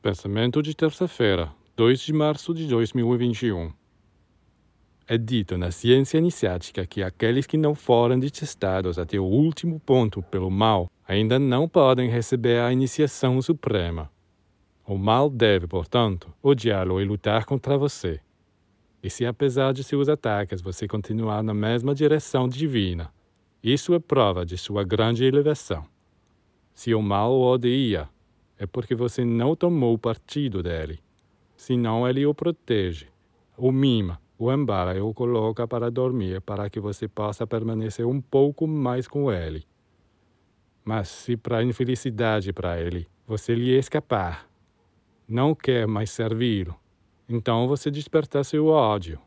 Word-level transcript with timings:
Pensamento 0.00 0.62
de 0.62 0.76
terça-feira, 0.76 1.52
2 1.74 1.98
de 1.98 2.12
março 2.12 2.54
de 2.54 2.68
2021. 2.68 3.72
É 5.08 5.18
dito 5.18 5.58
na 5.58 5.72
ciência 5.72 6.18
iniciática 6.18 6.86
que 6.86 7.02
aqueles 7.02 7.48
que 7.48 7.56
não 7.56 7.74
foram 7.74 8.16
detestados 8.16 8.96
até 8.96 9.18
o 9.18 9.24
último 9.24 9.80
ponto 9.80 10.22
pelo 10.22 10.52
mal 10.52 10.88
ainda 11.04 11.36
não 11.36 11.68
podem 11.68 12.08
receber 12.08 12.60
a 12.60 12.72
iniciação 12.72 13.42
suprema. 13.42 14.08
O 14.86 14.96
mal 14.96 15.28
deve, 15.28 15.66
portanto, 15.66 16.32
odiá-lo 16.40 17.00
e 17.00 17.04
lutar 17.04 17.44
contra 17.44 17.76
você. 17.76 18.20
E 19.02 19.10
se 19.10 19.26
apesar 19.26 19.72
de 19.72 19.82
seus 19.82 20.08
ataques 20.08 20.60
você 20.60 20.86
continuar 20.86 21.42
na 21.42 21.52
mesma 21.52 21.92
direção 21.92 22.48
divina, 22.48 23.12
isso 23.60 23.92
é 23.94 23.98
prova 23.98 24.46
de 24.46 24.56
sua 24.56 24.84
grande 24.84 25.24
elevação. 25.24 25.84
Se 26.72 26.94
o 26.94 27.02
mal 27.02 27.32
o 27.32 27.42
odeia, 27.42 28.08
é 28.58 28.66
porque 28.66 28.94
você 28.94 29.24
não 29.24 29.54
tomou 29.54 29.96
partido 29.96 30.62
dele. 30.62 31.00
Senão 31.56 32.08
ele 32.08 32.26
o 32.26 32.34
protege, 32.34 33.08
o 33.56 33.70
mima, 33.70 34.20
o 34.38 34.52
embala 34.52 34.96
e 34.96 35.00
o 35.00 35.14
coloca 35.14 35.66
para 35.66 35.90
dormir 35.90 36.40
para 36.40 36.68
que 36.68 36.80
você 36.80 37.08
possa 37.08 37.46
permanecer 37.46 38.06
um 38.06 38.20
pouco 38.20 38.66
mais 38.66 39.06
com 39.08 39.32
ele. 39.32 39.64
Mas 40.84 41.08
se 41.08 41.36
para 41.36 41.62
infelicidade 41.62 42.52
para 42.52 42.80
ele 42.80 43.06
você 43.26 43.54
lhe 43.54 43.76
escapar, 43.76 44.48
não 45.28 45.54
quer 45.54 45.86
mais 45.86 46.10
servi-lo, 46.10 46.74
então 47.28 47.68
você 47.68 47.90
desperta 47.90 48.42
seu 48.42 48.66
ódio. 48.68 49.20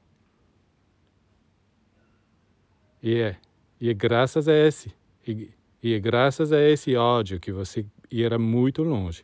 E 3.04 3.20
é, 3.20 3.38
e 3.80 3.90
é 3.90 3.94
graças 3.94 4.48
a 4.48 4.54
esse, 4.54 4.94
e, 5.28 5.52
e 5.84 5.94
é 5.94 6.00
graças 6.00 6.52
a 6.52 6.60
esse 6.60 6.96
ódio 6.96 7.40
que 7.40 7.52
você 7.52 7.86
irá 8.12 8.38
muito 8.38 8.84
longe. 8.84 9.24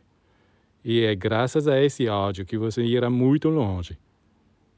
E 0.84 1.04
é 1.04 1.14
graças 1.14 1.68
a 1.68 1.80
esse 1.82 2.08
ódio 2.08 2.46
que 2.46 2.56
você 2.56 2.82
irá 2.82 3.10
muito 3.10 3.48
longe. 3.48 3.98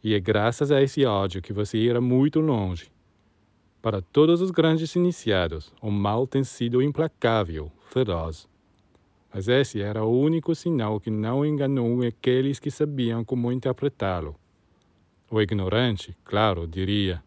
E 0.03 0.15
é 0.15 0.21
graças 0.21 0.73
a 0.73 0.83
esse 0.83 1.05
ódio 1.05 1.43
que 1.43 1.53
você 1.53 1.79
irá 1.79 2.01
muito 2.01 2.41
longe. 2.41 2.91
Para 3.83 4.03
todos 4.03 4.41
os 4.41 4.51
grandes 4.51 4.95
iniciados, 4.95 5.73
o 5.81 5.91
mal 5.91 6.27
tem 6.27 6.43
sido 6.43 6.83
implacável, 6.83 7.71
feroz. 7.89 8.49
Mas 9.33 9.47
esse 9.47 9.81
era 9.81 10.05
o 10.05 10.21
único 10.21 10.55
sinal 10.55 10.99
que 10.99 11.11
não 11.11 11.47
enganou 11.47 12.03
aqueles 12.03 12.59
que 12.59 12.71
sabiam 12.71 13.25
como 13.25 13.53
interpretá-lo. 13.53 14.35
O 15.31 15.41
ignorante, 15.41 16.17
claro, 16.25 16.67
diria: 16.67 17.23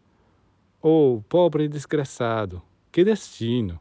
Oh, 0.82 1.22
pobre 1.28 1.66
desgraçado, 1.66 2.60
que 2.92 3.02
destino! 3.02 3.80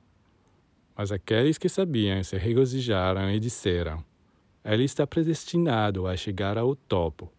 Mas 0.95 1.11
aqueles 1.11 1.57
que 1.57 1.67
sabiam 1.67 2.23
se 2.23 2.37
regozijaram 2.37 3.29
e 3.31 3.39
disseram: 3.39 4.03
Ele 4.63 4.83
está 4.83 5.07
predestinado 5.07 6.07
a 6.07 6.15
chegar 6.15 6.57
ao 6.57 6.75
topo. 6.75 7.31